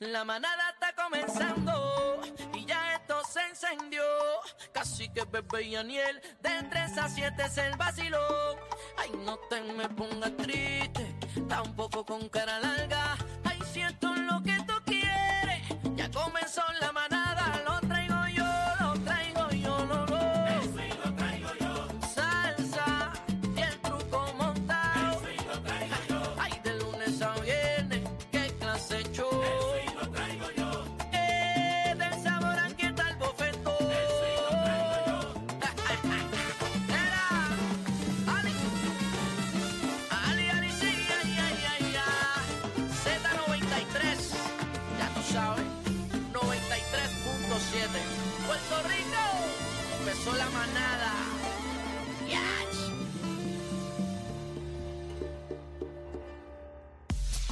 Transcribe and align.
La 0.00 0.24
manada 0.24 0.70
está 0.74 0.92
comenzando 0.94 2.20
y 2.52 2.66
ya 2.66 2.96
esto 2.96 3.22
se 3.24 3.40
encendió. 3.48 4.02
Casi 4.72 5.08
que 5.08 5.24
bebé 5.24 5.62
y 5.62 5.76
Aniel, 5.76 6.20
de 6.42 6.62
3 6.68 6.98
a 6.98 7.08
7 7.08 7.42
es 7.42 7.56
el 7.56 7.76
vacilón. 7.78 8.58
Ay, 8.98 9.10
no 9.24 9.38
te 9.48 9.62
me 9.62 9.88
pongas 9.88 10.36
triste, 10.36 11.16
tampoco 11.48 12.04
con 12.04 12.28
cara 12.28 12.58
larga. 12.58 13.16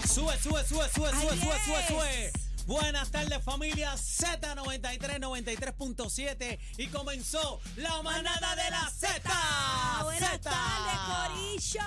Sube, 0.08 0.36
sube, 0.38 0.64
sube, 0.64 0.88
sube, 0.88 1.10
sube, 1.10 1.10
sube, 1.10 1.58
sube, 1.64 1.86
sube. 1.88 2.32
Buenas 2.66 3.10
tardes 3.10 3.42
familia 3.44 3.92
Z93, 3.94 5.18
93.7 5.20 6.58
y 6.78 6.86
comenzó 6.86 7.60
la 7.76 8.00
manada 8.02 8.56
de 8.56 8.70
la 8.70 8.88
Z. 8.90 9.20
Buenas 10.02 10.40
tardes, 10.40 10.98
Corillo. 11.06 11.84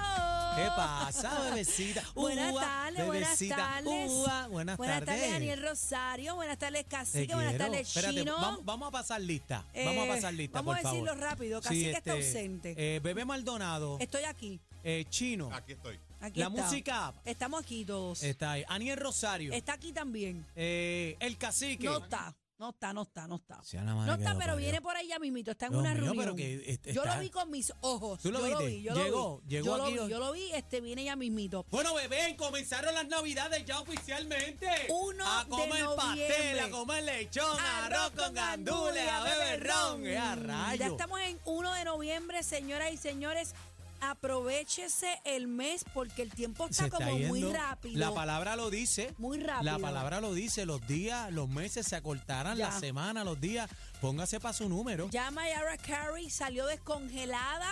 ¿Qué 0.55 0.67
pasa, 0.75 1.39
bebecita? 1.49 2.03
Buenas 2.15 2.53
tardes, 2.53 3.05
buenas 3.07 3.39
tardes. 3.39 4.11
Buenas, 4.49 4.77
Buenas 4.77 4.77
tardes, 4.99 5.05
tardes. 5.05 5.31
Daniel 5.31 5.61
Rosario. 5.63 6.35
Buenas 6.35 6.57
tardes, 6.59 6.85
Cacique. 6.87 7.33
Buenas 7.33 7.57
tardes, 7.57 7.87
Espérate, 7.87 8.13
Chino. 8.19 8.35
vamos, 8.39 8.65
vamos 8.65 8.87
a 8.87 8.91
pasar 8.91 9.21
lista. 9.21 9.63
vamos 9.73 9.97
a 9.97 10.05
Eh, 10.05 10.07
pasar 10.09 10.33
lista, 10.33 10.59
vamos 10.59 10.75
por 10.75 10.79
a 10.79 10.81
favor. 10.83 11.03
decirlo 11.07 11.25
rápido. 11.27 11.61
Cacique 11.61 11.91
está 11.91 12.11
ausente. 12.13 12.75
eh, 12.77 12.99
Bebé 12.99 13.25
Maldonado, 13.25 13.97
Estoy 13.99 14.25
aquí. 14.25 14.59
Eh, 14.89 15.05
Chino, 15.09 15.49
Aquí 15.53 15.73
estoy. 15.73 15.99
aquí 16.21 16.39
la 16.39 16.47
está. 16.47 16.61
música 16.63 17.13
Estamos 17.25 17.61
aquí 17.61 17.83
todos. 17.83 18.23
está 18.23 18.53
ahí. 18.53 18.63
Aniel 18.69 18.97
Rosario, 18.97 19.51
Está 19.53 19.73
aquí 19.73 19.91
también. 19.91 20.45
eh, 20.55 21.17
el 21.19 21.37
cacique. 21.37 21.85
No 21.87 21.97
está. 21.97 22.33
No 22.59 22.69
está, 22.71 22.91
no 22.91 23.03
está, 23.03 23.27
no 23.27 23.35
está. 23.35 23.61
Sea 23.61 23.83
la 23.83 23.93
madre 23.93 24.09
No 24.09 24.17
que 24.17 24.23
está, 24.23 24.33
lo 24.33 24.39
pero 24.39 24.53
parió. 24.53 24.65
viene 24.65 24.81
por 24.81 24.95
ahí 24.95 25.07
ya 25.09 25.19
mismito. 25.19 25.51
Está 25.51 25.67
en 25.67 25.73
Dios 25.73 25.81
una 25.81 25.93
mío, 25.93 26.03
reunión. 26.05 26.25
pero 26.25 26.35
que 26.35 26.71
est- 26.71 26.87
Yo 26.87 27.03
está- 27.03 27.15
lo 27.17 27.21
vi 27.21 27.29
con 27.29 27.51
mis 27.51 27.71
ojos. 27.81 28.19
¿Tú 28.19 28.31
lo 28.31 28.39
yo 28.39 28.47
viste? 28.47 28.65
vi, 28.65 28.81
yo 28.81 28.95
Llegó, 28.95 29.17
lo 29.19 29.37
vi. 29.43 29.47
llegó 29.49 29.65
yo 29.77 29.83
aquí 29.83 29.93
Lo 29.93 30.03
vi, 30.05 30.09
yo 30.11 30.19
lo 30.19 30.31
vi, 30.31 30.51
este 30.53 30.81
viene 30.81 31.03
ya 31.03 31.15
mismito. 31.15 31.65
Bueno, 31.69 31.93
bebé, 31.93 32.35
comenzaron 32.35 32.95
las 32.95 33.07
navidades 33.07 33.63
ya 33.63 33.79
oficialmente. 33.79 34.67
Uno 34.89 35.23
a 35.27 35.43
de 35.43 35.49
comer 35.51 35.85
pastel, 35.97 36.17
noviembre. 36.27 36.61
a 36.61 36.69
comer 36.71 37.03
lechón, 37.03 37.59
arroz 37.59 38.11
con 38.15 38.33
gandules, 38.33 39.07
a 39.07 39.23
beber 39.23 39.67
ron. 39.67 40.07
¡Eh, 40.07 40.17
a! 40.17 40.75
Ya 40.77 40.87
estamos 40.87 41.19
en 41.19 41.37
1 41.45 41.71
de 41.73 41.85
noviembre, 41.85 42.41
señoras 42.41 42.91
y 42.91 42.97
señores. 42.97 43.53
Aprovechese 44.01 45.19
el 45.25 45.47
mes 45.47 45.83
porque 45.93 46.21
el 46.21 46.31
tiempo 46.31 46.67
está 46.67 46.85
está 46.85 46.97
como 46.97 47.17
muy 47.17 47.41
rápido. 47.43 47.97
La 47.99 48.13
palabra 48.13 48.55
lo 48.55 48.69
dice. 48.69 49.13
Muy 49.17 49.39
rápido. 49.39 49.71
La 49.71 49.79
palabra 49.79 50.21
lo 50.21 50.33
dice. 50.33 50.65
Los 50.65 50.85
días, 50.87 51.31
los 51.31 51.49
meses 51.49 51.87
se 51.87 51.95
acortarán, 51.95 52.57
Ya. 52.57 52.67
las 52.69 52.79
semanas, 52.79 53.25
los 53.25 53.39
días. 53.39 53.69
Póngase 54.01 54.39
para 54.39 54.53
su 54.53 54.69
número. 54.69 55.09
Ya 55.09 55.31
Mayara 55.31 55.77
Carey 55.77 56.29
salió 56.29 56.65
descongelada 56.67 57.69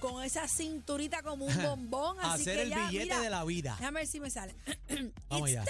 con 0.00 0.22
esa 0.22 0.46
cinturita 0.48 1.22
como 1.22 1.46
un 1.46 1.54
bombón. 1.62 2.16
Así 2.20 2.42
hacer 2.42 2.56
que 2.56 2.62
el 2.62 2.70
ya, 2.70 2.86
billete 2.88 3.04
mira, 3.04 3.20
de 3.20 3.30
la 3.30 3.44
vida. 3.44 3.76
Déjame 3.78 4.00
ver 4.00 4.06
si 4.08 4.20
me 4.20 4.30
sale. 4.30 4.54
Vamos 5.28 5.48
It's 5.50 5.58
allá. 5.58 5.64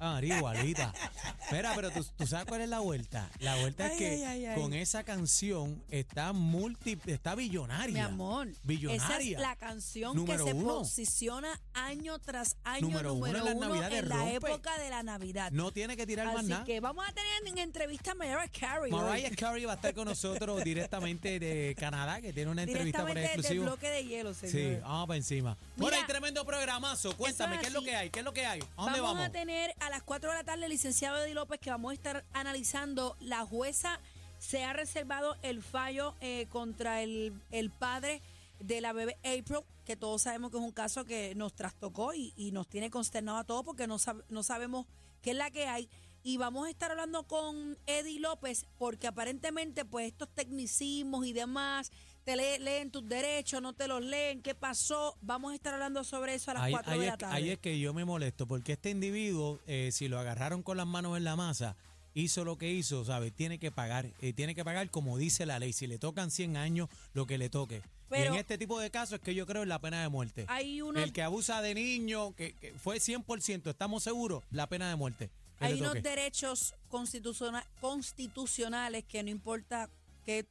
Ah, 0.00 0.20
igualita. 0.22 0.92
Espera, 1.44 1.72
pero 1.74 1.90
¿tú, 1.90 2.04
tú 2.16 2.26
sabes 2.26 2.46
cuál 2.46 2.60
es 2.62 2.68
la 2.68 2.80
vuelta. 2.80 3.30
La 3.38 3.56
vuelta 3.56 3.84
Ay, 3.86 3.92
es 3.92 3.98
que 3.98 4.08
ay, 4.08 4.22
ay, 4.24 4.46
ay. 4.46 4.60
con 4.60 4.72
esa 4.74 5.04
canción 5.04 5.82
está 5.90 6.32
multi, 6.32 6.98
está 7.06 7.34
billonaria. 7.34 7.92
Mi 7.94 8.00
amor, 8.00 8.48
Billonaria. 8.62 9.04
esa 9.04 9.18
es 9.18 9.38
la 9.40 9.56
canción 9.56 10.16
Número 10.16 10.44
que 10.44 10.50
se 10.52 10.56
uno. 10.56 10.74
posiciona 10.78 11.60
año 11.74 12.18
tras 12.18 12.56
año 12.64 12.88
Número 12.88 13.14
uno 13.14 13.26
en 13.26 13.32
las 13.80 13.92
en 13.92 14.08
la 14.08 14.16
rompe. 14.16 14.34
época 14.36 14.78
de 14.78 14.90
la 14.90 15.02
Navidad. 15.02 15.50
No 15.52 15.70
tiene 15.72 15.96
que 15.96 16.06
tirar 16.06 16.26
más 16.28 16.38
Así 16.38 16.46
nada. 16.48 16.64
que 16.64 16.80
vamos 16.80 17.04
a 17.08 17.12
tener 17.12 17.30
en 17.46 17.58
entrevista 17.58 18.12
a 18.12 18.14
Mariah 18.14 18.48
Carey. 18.48 18.92
hoy. 18.92 19.00
Mariah 19.00 19.30
Carey 19.36 19.64
va 19.64 19.72
a 19.72 19.76
estar 19.76 19.94
con 19.94 20.06
nosotros 20.06 20.62
directamente 20.64 21.38
de 21.38 21.74
Canadá, 21.78 22.20
que 22.20 22.32
tiene 22.32 22.50
una 22.50 22.62
entrevista 22.62 23.00
por 23.00 23.08
Directamente 23.08 23.40
exclusivo. 23.40 23.64
bloque 23.64 23.88
de 23.90 24.04
hielo, 24.06 24.34
Sí, 24.34 24.48
señor. 24.48 24.80
vamos 24.82 25.06
para 25.08 25.16
encima. 25.18 25.56
bueno, 25.76 25.90
Mira, 25.96 25.96
hay 25.98 26.06
tremendo 26.06 26.44
programazo. 26.44 27.16
Cuéntame, 27.16 27.58
¿qué 27.60 27.66
es 27.66 27.72
lo 27.72 27.80
así. 27.80 27.88
que 27.88 27.96
hay? 27.96 28.10
¿Qué 28.10 28.18
es 28.20 28.24
lo 28.24 28.32
que 28.32 28.46
hay? 28.46 28.60
¿A 28.76 28.82
dónde 28.84 29.00
vamos, 29.00 29.14
vamos? 29.16 29.26
a 29.28 29.30
tener 29.32 29.74
a 29.80 29.90
las 29.90 30.02
4 30.02 30.30
de 30.30 30.36
la 30.36 30.44
tarde 30.44 30.64
el 30.64 30.70
licenciado 30.70 31.20
López 31.34 31.60
que 31.60 31.70
vamos 31.70 31.90
a 31.90 31.94
estar 31.94 32.24
analizando. 32.32 33.16
La 33.20 33.44
jueza 33.44 34.00
se 34.38 34.64
ha 34.64 34.72
reservado 34.72 35.36
el 35.42 35.62
fallo 35.62 36.14
eh, 36.20 36.46
contra 36.50 37.02
el, 37.02 37.32
el 37.50 37.70
padre 37.70 38.22
de 38.60 38.80
la 38.80 38.92
bebé 38.92 39.16
April, 39.24 39.60
que 39.84 39.96
todos 39.96 40.22
sabemos 40.22 40.50
que 40.50 40.56
es 40.58 40.62
un 40.62 40.72
caso 40.72 41.04
que 41.04 41.34
nos 41.34 41.54
trastocó 41.54 42.14
y, 42.14 42.32
y 42.36 42.52
nos 42.52 42.68
tiene 42.68 42.90
consternado 42.90 43.38
a 43.38 43.44
todos 43.44 43.64
porque 43.64 43.86
no, 43.86 43.98
sab- 43.98 44.24
no 44.28 44.42
sabemos 44.42 44.86
qué 45.22 45.30
es 45.32 45.36
la 45.36 45.50
que 45.50 45.66
hay. 45.66 45.88
Y 46.22 46.38
vamos 46.38 46.66
a 46.66 46.70
estar 46.70 46.90
hablando 46.90 47.26
con 47.26 47.76
Eddie 47.86 48.20
López 48.20 48.64
porque 48.78 49.06
aparentemente 49.06 49.84
pues 49.84 50.06
estos 50.06 50.28
tecnicismos 50.30 51.26
y 51.26 51.34
demás, 51.34 51.92
te 52.24 52.36
le- 52.36 52.58
leen 52.58 52.90
tus 52.90 53.06
derechos, 53.08 53.60
no 53.60 53.72
te 53.74 53.86
los 53.88 54.02
leen, 54.02 54.40
qué 54.42 54.54
pasó. 54.54 55.16
Vamos 55.20 55.52
a 55.52 55.54
estar 55.54 55.74
hablando 55.74 56.02
sobre 56.04 56.34
eso 56.34 56.50
a 56.50 56.54
las 56.54 56.62
Ahí, 56.64 56.72
4 56.72 56.92
ahí 56.92 56.98
de 57.00 57.04
es, 57.06 57.10
la 57.12 57.18
tarde. 57.18 57.34
ahí 57.36 57.50
es 57.50 57.58
que 57.58 57.78
yo 57.78 57.92
me 57.94 58.04
molesto, 58.04 58.46
porque 58.46 58.72
este 58.72 58.90
individuo, 58.90 59.60
eh, 59.66 59.90
si 59.92 60.08
lo 60.08 60.18
agarraron 60.18 60.62
con 60.62 60.76
las 60.76 60.86
manos 60.86 61.16
en 61.16 61.24
la 61.24 61.36
masa, 61.36 61.76
hizo 62.14 62.44
lo 62.44 62.56
que 62.58 62.70
hizo, 62.72 63.04
¿sabes? 63.04 63.32
Tiene 63.34 63.58
que 63.58 63.70
pagar, 63.70 64.06
eh, 64.22 64.32
tiene 64.32 64.54
que 64.54 64.64
pagar 64.64 64.88
como 64.90 65.18
dice 65.18 65.46
la 65.46 65.58
ley. 65.58 65.72
Si 65.72 65.86
le 65.86 65.98
tocan 65.98 66.30
100 66.30 66.56
años, 66.56 66.88
lo 67.12 67.26
que 67.26 67.38
le 67.38 67.48
toque. 67.50 67.82
y 68.10 68.16
en 68.22 68.34
este 68.36 68.56
tipo 68.58 68.78
de 68.78 68.90
casos 68.90 69.14
es 69.14 69.20
que 69.20 69.34
yo 69.34 69.44
creo 69.44 69.64
en 69.64 69.68
la 69.68 69.80
pena 69.80 70.00
de 70.00 70.08
muerte. 70.08 70.44
Hay 70.48 70.78
El 70.94 71.12
que 71.12 71.22
abusa 71.22 71.60
de 71.62 71.74
niño, 71.74 72.32
que, 72.36 72.52
que 72.52 72.72
fue 72.74 73.00
100%, 73.00 73.70
estamos 73.70 74.04
seguros, 74.04 74.44
la 74.52 74.68
pena 74.68 74.88
de 74.88 74.94
muerte. 74.94 75.30
Hay 75.58 75.80
unos 75.80 75.94
derechos 76.00 76.74
constituciona- 76.90 77.66
constitucionales 77.80 79.04
que 79.04 79.22
no 79.24 79.30
importa 79.30 79.88
que 80.24 80.46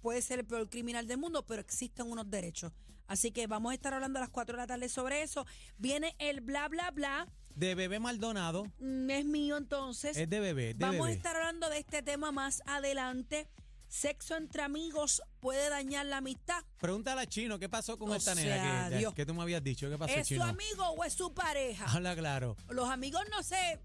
puede 0.00 0.22
ser 0.22 0.40
el 0.40 0.46
peor 0.46 0.68
criminal 0.68 1.06
del 1.06 1.18
mundo, 1.18 1.44
pero 1.46 1.60
existen 1.60 2.10
unos 2.10 2.30
derechos. 2.30 2.72
Así 3.06 3.32
que 3.32 3.46
vamos 3.46 3.72
a 3.72 3.74
estar 3.74 3.92
hablando 3.92 4.18
a 4.18 4.22
las 4.22 4.30
4 4.30 4.54
de 4.56 4.62
la 4.62 4.66
tarde 4.66 4.88
sobre 4.88 5.22
eso. 5.22 5.44
Viene 5.78 6.14
el 6.18 6.40
bla, 6.40 6.68
bla, 6.68 6.90
bla. 6.92 7.26
De 7.56 7.74
bebé 7.74 7.98
Maldonado, 7.98 8.64
Mm, 8.78 9.10
Es 9.10 9.24
mío 9.24 9.56
entonces. 9.56 10.16
es 10.16 10.30
de 10.30 10.38
bebé, 10.40 10.74
de 10.74 10.84
vamos 10.84 11.00
a 11.00 11.04
bebé. 11.04 11.16
estar 11.16 11.34
hablando 11.36 11.68
de 11.68 11.78
este 11.78 12.02
tema 12.02 12.30
más 12.30 12.62
adelante. 12.66 13.48
Sexo 13.88 14.36
entre 14.36 14.62
amigos 14.62 15.20
puede 15.40 15.68
dañar 15.68 16.06
la 16.06 16.18
amistad. 16.18 16.62
Pregúntale 16.78 17.22
a 17.22 17.26
Chino, 17.26 17.58
¿qué 17.58 17.68
pasó 17.68 17.98
con 17.98 18.10
O 18.10 18.14
esta 18.14 18.36
sea, 18.36 18.44
nena 18.62 18.88
que, 18.90 18.98
Dios. 18.98 19.14
que 19.14 19.26
tú 19.26 19.34
me 19.34 19.42
habías 19.42 19.64
dicho? 19.64 19.90
¿Qué 19.90 19.98
pasó, 19.98 20.14
¿Es 20.14 20.28
su 20.28 20.34
Chino? 20.34 20.44
amigo 20.44 20.84
o 20.90 21.02
es 21.04 21.12
su 21.12 21.34
pareja? 21.34 21.86
Habla 21.86 22.14
claro. 22.14 22.56
Los 22.68 22.88
amigos 22.88 23.22
no 23.32 23.42
se 23.42 23.80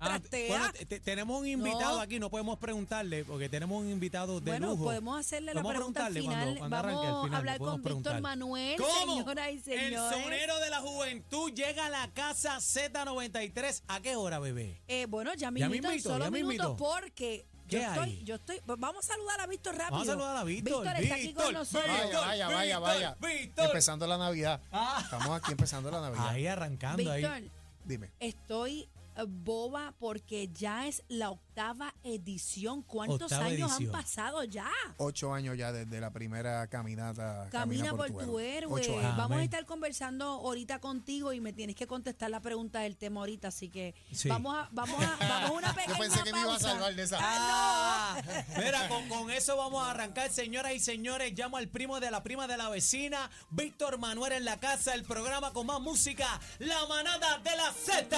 Ah, 0.00 0.20
bueno, 0.48 0.72
te- 0.72 0.86
te- 0.86 1.00
tenemos 1.00 1.40
un 1.40 1.46
invitado 1.48 1.96
No. 1.96 2.00
aquí, 2.00 2.20
no 2.20 2.30
podemos 2.30 2.56
preguntarle 2.58 3.24
porque 3.24 3.48
tenemos 3.48 3.80
un 3.82 3.90
invitado 3.90 4.40
de 4.40 4.52
Bueno, 4.52 4.68
lujo. 4.68 4.84
podemos 4.84 5.18
hacerle 5.18 5.52
la 5.54 5.60
Vamos 5.60 5.70
a 5.72 5.74
pregunta 5.76 6.06
al 6.06 6.12
preguntarle 6.12 6.44
final. 6.44 6.58
cuando- 6.58 6.76
cuando 6.76 6.76
al 6.76 7.04
Vamos 7.04 7.24
final, 7.24 7.34
a 7.34 7.38
hablar 7.38 7.58
con 7.58 7.82
Víctor. 7.82 8.20
Manuel, 8.20 8.76
¿Cómo? 8.80 9.16
señoras 9.18 9.48
y 9.48 9.52
El 9.54 9.62
señores. 9.64 10.22
sonero 10.22 10.58
de 10.60 10.70
la 10.70 10.80
juventud 10.80 11.52
llega 11.52 11.86
a 11.86 11.90
la 11.90 12.08
casa 12.14 12.60
Z93. 12.60 13.82
¿A 13.88 14.00
qué 14.00 14.14
hora, 14.16 14.38
bebé? 14.38 14.80
Eh, 14.88 15.06
bueno, 15.06 15.32
ya 15.34 15.38
Ya 15.38 15.50
mismito, 15.50 15.90
en 15.90 16.00
solo 16.00 16.24
ya 16.26 16.30
minutos 16.30 16.76
porque 16.78 17.44
yo 17.68 17.78
¿Qué 17.80 17.84
estoy, 17.84 18.24
yo 18.24 18.34
estoy, 18.36 18.60
pues 18.64 18.78
vamos 18.78 19.04
a 19.04 19.08
saludar 19.14 19.40
a 19.40 19.46
Víctor 19.46 19.74
rápido. 19.74 19.90
Vamos 19.90 20.08
a 20.08 20.12
saludar 20.12 20.36
a 20.36 20.44
Víctor. 20.44 20.84
Víctor 20.84 21.02
está 21.02 21.14
aquí 21.16 21.34
con 21.34 21.52
nosotros. 21.54 21.90
Víctor. 22.02 22.20
Vaya, 22.26 22.46
vaya, 22.48 22.78
vaya, 22.78 22.78
vaya. 22.78 23.16
Víctor. 23.20 23.66
Empezando 23.66 24.06
la 24.06 24.16
Navidad. 24.16 24.60
Ah. 24.70 25.00
Estamos 25.02 25.28
aquí 25.42 25.50
empezando 25.52 25.90
la 25.90 26.00
Navidad. 26.00 26.28
Ahí 26.28 26.46
arrancando 26.46 26.98
Víctor, 26.98 27.30
ahí. 27.32 27.50
Dime. 27.84 28.10
estoy 28.20 28.88
boba 29.26 29.94
porque 29.98 30.48
ya 30.52 30.86
es 30.86 31.02
la 31.08 31.30
octava 31.30 31.94
edición. 32.04 32.82
¿Cuántos 32.82 33.22
Octava 33.22 33.46
años 33.46 33.72
edición. 33.72 33.94
han 33.94 34.02
pasado 34.02 34.44
ya? 34.44 34.70
Ocho 34.98 35.32
años 35.34 35.56
ya 35.58 35.72
desde 35.72 36.00
la 36.00 36.12
primera 36.12 36.66
caminata. 36.68 37.48
Camina 37.50 37.94
por 37.94 38.10
tu 38.12 38.38
héroe. 38.38 38.82
Vamos 39.16 39.38
a 39.38 39.42
estar 39.42 39.64
conversando 39.66 40.24
ahorita 40.26 40.78
contigo 40.80 41.32
y 41.32 41.40
me 41.40 41.52
tienes 41.52 41.74
que 41.76 41.86
contestar 41.86 42.30
la 42.30 42.40
pregunta 42.40 42.80
del 42.80 42.96
tema 42.96 43.20
ahorita, 43.20 43.48
así 43.48 43.68
que 43.68 43.94
Sí. 44.12 44.28
vamos 44.28 44.54
a 44.56 44.68
vamos 44.72 45.02
a 45.02 45.16
vamos 45.20 45.50
a 45.50 45.52
una 45.52 45.74
pequeña 45.74 45.94
Yo 45.94 46.00
pensé 46.02 46.22
que 46.22 46.32
me 46.32 46.40
iba 46.40 46.48
a 46.48 46.50
pausa. 46.52 46.68
salvar 46.70 46.94
de 46.94 47.02
esa. 47.02 47.18
Ah, 47.20 48.22
mira, 48.56 48.88
con, 48.88 49.08
con 49.08 49.30
eso 49.30 49.56
vamos 49.56 49.82
a 49.86 49.90
arrancar, 49.90 50.30
señoras 50.30 50.72
y 50.74 50.80
señores. 50.80 51.32
Llamo 51.36 51.56
al 51.56 51.68
primo 51.68 51.98
de 52.00 52.10
la 52.10 52.22
prima 52.22 52.46
de 52.46 52.56
la 52.56 52.68
vecina, 52.68 53.30
Víctor 53.50 53.98
Manuel 53.98 54.32
en 54.32 54.44
la 54.44 54.58
casa, 54.60 54.94
el 54.94 55.02
programa 55.04 55.52
con 55.52 55.66
más 55.66 55.80
música, 55.80 56.40
La 56.58 56.86
Manada 56.86 57.38
de 57.38 57.56
la 57.56 57.72
Z. 57.72 58.16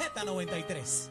Ahí 0.00 0.06
está. 0.06 0.24
Z93. 0.24 1.08